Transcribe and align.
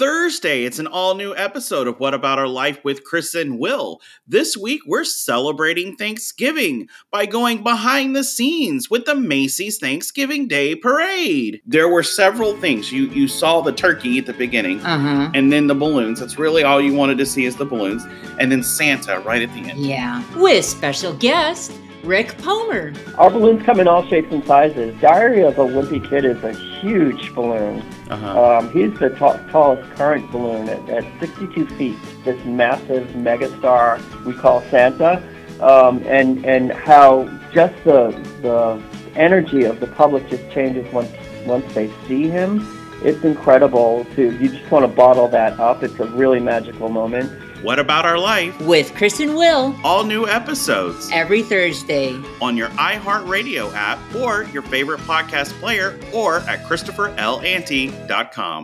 Thursday, 0.00 0.64
it's 0.64 0.78
an 0.78 0.86
all 0.86 1.14
new 1.14 1.36
episode 1.36 1.86
of 1.86 2.00
What 2.00 2.14
About 2.14 2.38
Our 2.38 2.48
Life 2.48 2.82
with 2.82 3.04
Chris 3.04 3.34
and 3.34 3.58
Will. 3.58 4.00
This 4.26 4.56
week, 4.56 4.80
we're 4.86 5.04
celebrating 5.04 5.94
Thanksgiving 5.94 6.88
by 7.10 7.26
going 7.26 7.62
behind 7.62 8.16
the 8.16 8.24
scenes 8.24 8.88
with 8.88 9.04
the 9.04 9.14
Macy's 9.14 9.76
Thanksgiving 9.76 10.48
Day 10.48 10.74
Parade. 10.74 11.60
There 11.66 11.86
were 11.86 12.02
several 12.02 12.56
things. 12.56 12.90
You 12.90 13.08
you 13.10 13.28
saw 13.28 13.60
the 13.60 13.72
turkey 13.72 14.16
at 14.16 14.24
the 14.24 14.32
beginning, 14.32 14.80
Uh-huh. 14.80 15.32
and 15.34 15.52
then 15.52 15.66
the 15.66 15.74
balloons. 15.74 16.18
That's 16.18 16.38
really 16.38 16.64
all 16.64 16.80
you 16.80 16.94
wanted 16.94 17.18
to 17.18 17.26
see 17.26 17.44
is 17.44 17.56
the 17.56 17.66
balloons, 17.66 18.02
and 18.38 18.50
then 18.50 18.62
Santa 18.62 19.20
right 19.20 19.42
at 19.42 19.52
the 19.52 19.68
end. 19.68 19.80
Yeah. 19.84 20.22
With 20.34 20.64
special 20.64 21.12
guest 21.12 21.72
Rick 22.02 22.38
Palmer. 22.38 22.92
Our 23.18 23.30
balloons 23.30 23.62
come 23.62 23.78
in 23.78 23.86
all 23.86 24.06
shapes 24.06 24.32
and 24.32 24.44
sizes. 24.44 24.98
Diary 25.00 25.42
of 25.42 25.58
a 25.58 25.64
Wimpy 25.64 26.08
Kid 26.08 26.24
is 26.24 26.42
a 26.42 26.52
huge 26.52 27.34
balloon. 27.34 27.82
Uh-huh. 28.08 28.58
Um, 28.58 28.72
he's 28.72 28.98
the 28.98 29.10
ta- 29.10 29.36
tallest 29.48 29.88
current 29.92 30.30
balloon 30.32 30.68
at, 30.68 30.88
at 30.88 31.20
62 31.20 31.66
feet. 31.76 31.96
This 32.24 32.42
massive 32.44 33.06
megastar 33.08 34.00
we 34.24 34.32
call 34.32 34.62
Santa, 34.70 35.22
um, 35.60 36.02
and 36.06 36.44
and 36.46 36.72
how 36.72 37.24
just 37.52 37.74
the 37.84 38.10
the 38.40 38.82
energy 39.14 39.64
of 39.64 39.80
the 39.80 39.86
public 39.88 40.28
just 40.30 40.50
changes 40.50 40.90
once 40.92 41.10
once 41.46 41.70
they 41.74 41.90
see 42.08 42.28
him. 42.28 42.66
It's 43.02 43.24
incredible 43.24 44.06
to 44.16 44.32
you 44.38 44.48
just 44.48 44.70
want 44.70 44.84
to 44.84 44.88
bottle 44.88 45.28
that 45.28 45.58
up. 45.60 45.82
It's 45.82 45.98
a 46.00 46.06
really 46.06 46.40
magical 46.40 46.88
moment. 46.88 47.30
What 47.62 47.78
About 47.78 48.06
Our 48.06 48.18
Life? 48.18 48.58
With 48.62 48.94
Chris 48.94 49.20
and 49.20 49.36
Will 49.36 49.76
All 49.84 50.02
new 50.04 50.26
episodes 50.26 51.10
every 51.12 51.42
Thursday. 51.42 52.18
on 52.40 52.56
your 52.56 52.68
iHeartRadio 52.70 53.72
app 53.74 53.98
or 54.14 54.44
your 54.44 54.62
favorite 54.62 55.00
podcast 55.00 55.52
player 55.60 55.98
or 56.14 56.38
at 56.40 56.64
ChristopherLAnty.com. 56.64 58.58